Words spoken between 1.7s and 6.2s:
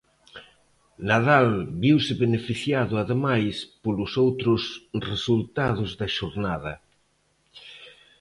viuse beneficiado ademais polos outros resultados da